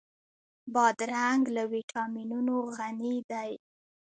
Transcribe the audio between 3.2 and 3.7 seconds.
دی.